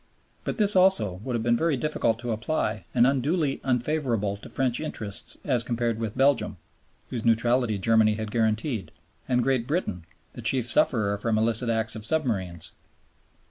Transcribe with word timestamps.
But 0.43 0.57
this 0.57 0.75
also 0.75 1.21
would 1.23 1.35
have 1.35 1.43
been 1.43 1.55
very 1.55 1.77
difficult 1.77 2.17
to 2.21 2.31
apply 2.31 2.85
and 2.91 3.05
unduly 3.05 3.61
unfavorable 3.63 4.35
to 4.37 4.49
French 4.49 4.79
interests 4.79 5.37
as 5.45 5.61
compared 5.61 5.99
with 5.99 6.17
Belgium 6.17 6.57
(whose 7.11 7.23
neutrality 7.23 7.77
Germany 7.77 8.15
had 8.15 8.31
guaranteed) 8.31 8.89
and 9.29 9.43
Great 9.43 9.67
Britain 9.67 10.05
(the 10.33 10.41
chief 10.41 10.67
sufferer 10.67 11.19
from 11.19 11.37
illicit 11.37 11.69
acts 11.69 11.95
of 11.95 12.03
submarines). 12.03 12.71